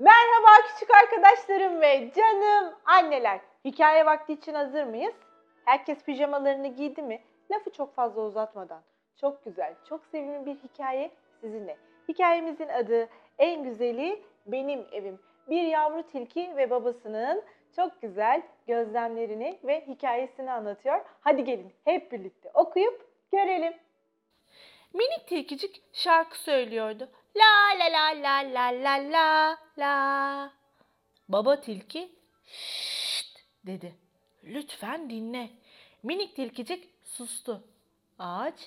[0.00, 3.40] Merhaba küçük arkadaşlarım ve canım anneler.
[3.64, 5.14] Hikaye vakti için hazır mıyız?
[5.64, 7.20] Herkes pijamalarını giydi mi?
[7.50, 8.82] Lafı çok fazla uzatmadan.
[9.20, 11.76] Çok güzel, çok sevimli bir hikaye sizinle.
[12.08, 13.08] Hikayemizin adı
[13.38, 15.18] En Güzeli Benim Evim.
[15.48, 17.42] Bir yavru tilki ve babasının
[17.76, 21.00] çok güzel gözlemlerini ve hikayesini anlatıyor.
[21.20, 23.74] Hadi gelin hep birlikte okuyup görelim.
[24.98, 27.08] Minik tilkicik şarkı söylüyordu.
[27.36, 30.52] La la la la la la la la.
[31.28, 32.12] Baba tilki
[32.46, 33.94] şşt dedi.
[34.44, 35.50] Lütfen dinle.
[36.02, 37.64] Minik tilkicik sustu.
[38.18, 38.58] Ağaç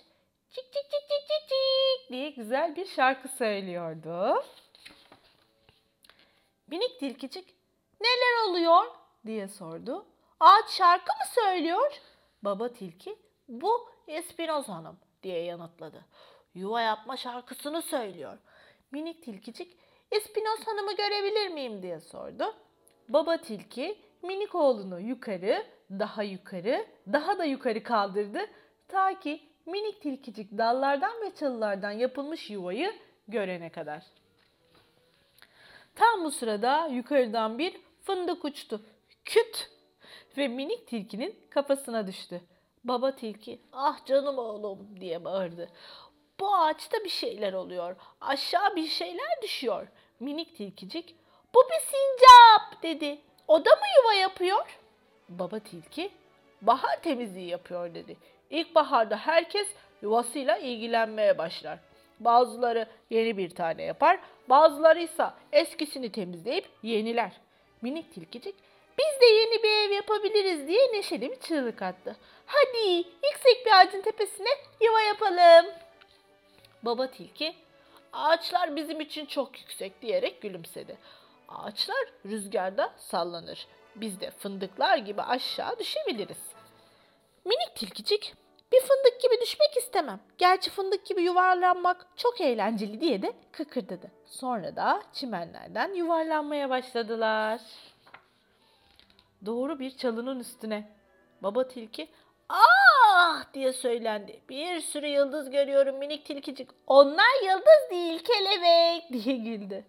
[0.49, 4.43] cik cik cik cik cik cik diye güzel bir şarkı söylüyordu.
[6.67, 7.55] Minik tilkicik
[8.01, 8.85] neler oluyor
[9.25, 10.05] diye sordu.
[10.39, 12.01] Ağaç şarkı mı söylüyor?
[12.43, 13.15] Baba tilki
[13.47, 16.05] bu Espinoz Hanım diye yanıtladı.
[16.55, 18.37] Yuva yapma şarkısını söylüyor.
[18.91, 19.77] Minik tilkicik
[20.11, 22.55] Espinoz Hanım'ı görebilir miyim diye sordu.
[23.09, 28.39] Baba tilki minik oğlunu yukarı, daha yukarı, daha da yukarı kaldırdı.
[28.87, 32.93] Ta ki minik tilkicik dallardan ve çalılardan yapılmış yuvayı
[33.27, 34.03] görene kadar.
[35.95, 38.81] Tam bu sırada yukarıdan bir fındık uçtu.
[39.25, 39.69] Küt!
[40.37, 42.41] Ve minik tilkinin kafasına düştü.
[42.83, 45.69] Baba tilki ah canım oğlum diye bağırdı.
[46.39, 47.95] Bu ağaçta bir şeyler oluyor.
[48.21, 49.87] Aşağı bir şeyler düşüyor.
[50.19, 51.15] Minik tilkicik
[51.55, 53.21] bu bir sincap dedi.
[53.47, 54.79] O da mı yuva yapıyor?
[55.29, 56.11] Baba tilki
[56.61, 58.17] bahar temizliği yapıyor dedi.
[58.49, 59.67] İlkbaharda herkes
[60.01, 61.79] yuvasıyla ilgilenmeye başlar.
[62.19, 67.31] Bazıları yeni bir tane yapar, bazıları ise eskisini temizleyip yeniler.
[67.81, 68.55] Minik tilkicik
[68.97, 72.15] biz de yeni bir ev yapabiliriz diye neşeli bir çığlık attı.
[72.45, 74.49] Hadi yüksek bir ağacın tepesine
[74.81, 75.71] yuva yapalım.
[76.83, 77.55] Baba tilki
[78.13, 80.97] ağaçlar bizim için çok yüksek diyerek gülümsedi.
[81.49, 83.67] Ağaçlar rüzgarda sallanır.
[83.95, 86.37] Biz de fındıklar gibi aşağı düşebiliriz.
[87.45, 88.33] Minik tilkicik
[88.71, 90.19] bir fındık gibi düşmek istemem.
[90.37, 94.11] Gerçi fındık gibi yuvarlanmak çok eğlenceli diye de kıkırdadı.
[94.25, 97.61] Sonra da çimenlerden yuvarlanmaya başladılar.
[99.45, 100.89] Doğru bir çalının üstüne.
[101.41, 102.07] Baba tilki
[102.49, 104.41] ah diye söylendi.
[104.49, 106.69] Bir sürü yıldız görüyorum minik tilkicik.
[106.87, 109.85] Onlar yıldız değil kelebek diye güldü.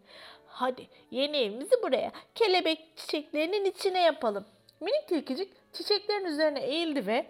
[0.47, 4.45] Hadi yeni evimizi buraya kelebek çiçeklerinin içine yapalım.
[4.81, 7.27] Minik tilkicik çiçeklerin üzerine eğildi ve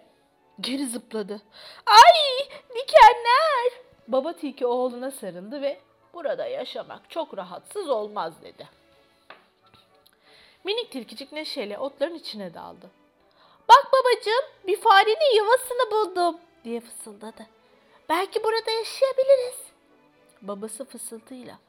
[0.59, 1.41] geri zıpladı.
[1.85, 3.83] Ay dikenler!
[4.07, 5.79] Baba tilki oğluna sarıldı ve
[6.13, 8.67] burada yaşamak çok rahatsız olmaz dedi.
[10.63, 12.91] Minik tilkicik neşeyle otların içine daldı.
[13.69, 17.47] Bak babacığım bir farenin yuvasını buldum diye fısıldadı.
[18.09, 19.59] Belki burada yaşayabiliriz.
[20.41, 21.59] Babası fısıltıyla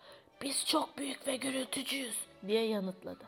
[0.42, 3.24] biz çok büyük ve gürültücüyüz diye yanıtladı.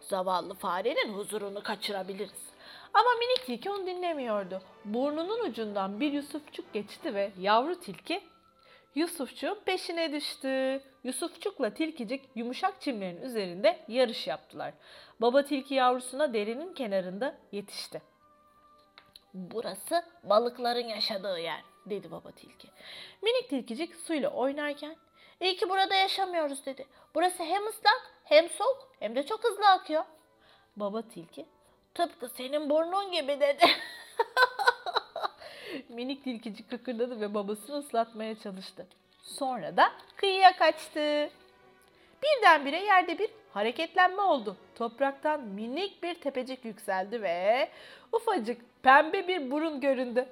[0.00, 2.52] Zavallı farenin huzurunu kaçırabiliriz.
[2.94, 4.62] Ama minik tilki onu dinlemiyordu.
[4.84, 8.22] Burnunun ucundan bir Yusufçuk geçti ve yavru tilki
[8.94, 10.82] Yusufçuk'un peşine düştü.
[11.04, 14.74] Yusufçuk'la tilkicik yumuşak çimlerin üzerinde yarış yaptılar.
[15.20, 18.02] Baba tilki yavrusuna derinin kenarında yetişti.
[19.34, 22.68] Burası balıkların yaşadığı yer dedi baba tilki.
[23.22, 24.96] Minik tilkicik suyla oynarken
[25.40, 26.86] iyi ki burada yaşamıyoruz dedi.
[27.14, 30.04] Burası hem ıslak hem soğuk hem de çok hızlı akıyor.
[30.76, 31.46] Baba tilki
[31.94, 33.64] tıpkı senin burnun gibi dedi.
[35.88, 38.86] Minik tilkicik kıkırdadı ve babasını ıslatmaya çalıştı.
[39.22, 41.30] Sonra da kıyıya kaçtı.
[42.22, 44.56] Birdenbire yerde bir hareketlenme oldu.
[44.74, 47.68] Topraktan minik bir tepecik yükseldi ve
[48.12, 50.26] ufacık pembe bir burun göründü.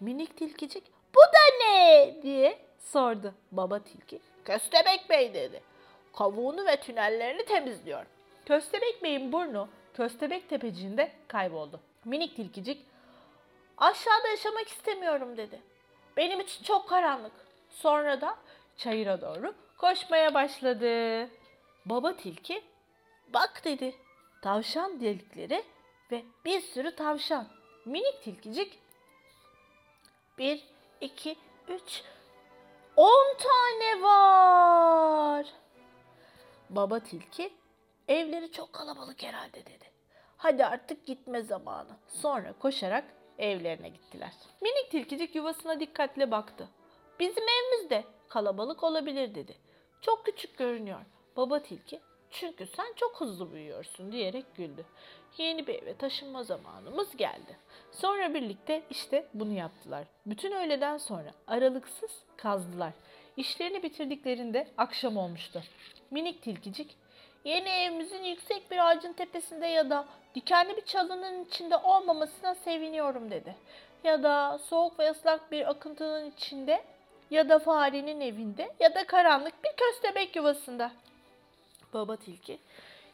[0.00, 0.84] Minik tilkicik
[1.14, 3.34] bu da ne diye sordu.
[3.52, 5.60] Baba tilki Köstebek Bey dedi.
[6.16, 8.06] Kavuğunu ve tünellerini temizliyor.
[8.46, 11.80] Köstebek Bey'in burnu Köstebek tepeciğinde kayboldu.
[12.04, 12.86] Minik tilkicik
[13.78, 15.60] aşağıda yaşamak istemiyorum dedi.
[16.16, 17.32] Benim için çok karanlık.
[17.70, 18.36] Sonra da
[18.76, 21.28] çayıra doğru koşmaya başladı.
[21.86, 22.64] Baba tilki
[23.28, 23.94] bak dedi.
[24.42, 25.64] Tavşan delikleri
[26.10, 27.48] ve bir sürü tavşan.
[27.84, 28.78] Minik tilkicik
[30.38, 30.64] bir,
[31.00, 31.36] iki,
[31.68, 32.02] üç,
[32.96, 35.46] on tane var.
[36.70, 37.52] Baba tilki
[38.08, 39.90] evleri çok kalabalık herhalde dedi.
[40.36, 41.96] Hadi artık gitme zamanı.
[42.08, 43.04] Sonra koşarak
[43.38, 44.32] evlerine gittiler.
[44.62, 46.68] Minik tilkicik yuvasına dikkatle baktı.
[47.20, 49.54] Bizim evimizde kalabalık olabilir dedi.
[50.00, 51.00] Çok küçük görünüyor.
[51.36, 52.00] Baba tilki
[52.30, 54.84] çünkü sen çok hızlı büyüyorsun diyerek güldü.
[55.38, 57.58] Yeni bir eve taşınma zamanımız geldi.
[57.92, 60.04] Sonra birlikte işte bunu yaptılar.
[60.26, 62.92] Bütün öğleden sonra aralıksız kazdılar.
[63.36, 65.62] İşlerini bitirdiklerinde akşam olmuştu.
[66.10, 66.96] Minik tilkicik
[67.44, 73.56] Yeni evimizin yüksek bir ağacın tepesinde ya da dikenli bir çalının içinde olmamasına seviniyorum dedi.
[74.04, 76.84] Ya da soğuk ve ıslak bir akıntının içinde
[77.30, 80.92] ya da farenin evinde ya da karanlık bir köstebek yuvasında.
[81.94, 82.58] Baba tilki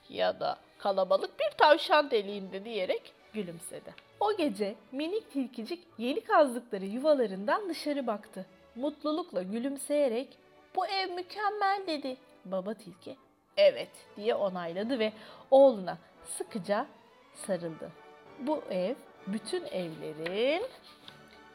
[0.08, 3.94] ya da kalabalık bir tavşan deliğinde diyerek gülümsedi.
[4.20, 8.46] O gece minik tilkicik yeni kazdıkları yuvalarından dışarı baktı.
[8.74, 10.28] Mutlulukla gülümseyerek
[10.76, 12.16] bu ev mükemmel dedi.
[12.44, 13.16] Baba tilki
[13.56, 15.12] evet diye onayladı ve
[15.50, 16.86] oğluna sıkıca
[17.34, 17.90] sarıldı.
[18.38, 18.94] Bu ev
[19.26, 20.62] bütün evlerin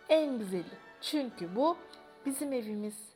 [0.10, 0.76] en güzeli.
[1.02, 1.78] Çünkü bu
[2.26, 3.16] bizim evimiz.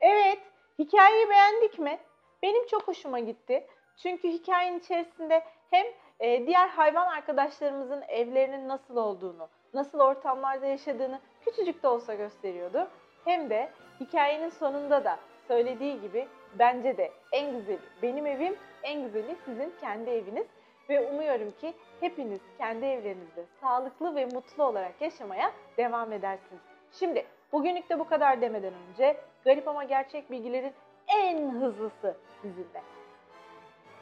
[0.00, 0.38] Evet,
[0.78, 1.98] hikayeyi beğendik mi?
[2.42, 3.66] Benim çok hoşuma gitti.
[4.02, 5.86] Çünkü hikayenin içerisinde hem
[6.20, 12.88] e, diğer hayvan arkadaşlarımızın evlerinin nasıl olduğunu, nasıl ortamlarda yaşadığını küçücük de olsa gösteriyordu.
[13.24, 13.70] Hem de
[14.00, 15.18] hikayenin sonunda da
[15.48, 20.46] söylediği gibi bence de en güzeli benim evim, en güzeli sizin kendi eviniz.
[20.88, 26.62] Ve umuyorum ki hepiniz kendi evlerinizde sağlıklı ve mutlu olarak yaşamaya devam edersiniz.
[26.92, 30.72] Şimdi bugünlük de bu kadar demeden önce garip ama gerçek bilgilerin
[31.08, 32.82] en hızlısı sizinle.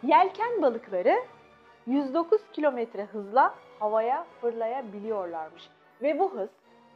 [0.03, 1.17] Yelken balıkları
[1.87, 5.71] 109 kilometre hızla havaya fırlayabiliyorlarmış.
[6.03, 6.49] Ve bu hız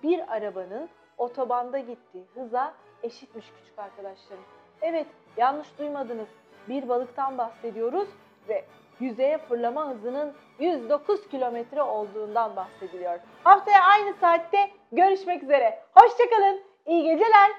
[0.03, 0.89] bir arabanın
[1.19, 4.45] otobanda gittiği hıza eşitmiş küçük arkadaşlarım.
[4.83, 6.29] Evet yanlış duymadınız.
[6.69, 8.09] Bir balıktan bahsediyoruz
[8.49, 8.65] ve
[9.01, 13.19] yüzeye fırlama hızının 109 kilometre olduğundan bahsediliyor.
[13.45, 15.83] Haftaya aynı saatte görüşmek üzere.
[15.95, 16.61] Hoşçakalın.
[16.87, 17.51] İyi geceler.